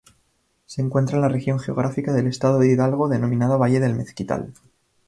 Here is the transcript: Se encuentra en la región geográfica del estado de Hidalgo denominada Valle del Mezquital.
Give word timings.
Se 0.65 0.81
encuentra 0.81 1.17
en 1.17 1.21
la 1.21 1.29
región 1.29 1.59
geográfica 1.59 2.11
del 2.11 2.25
estado 2.25 2.57
de 2.57 2.67
Hidalgo 2.71 3.07
denominada 3.07 3.57
Valle 3.57 3.79
del 3.79 3.93
Mezquital. 3.93 4.51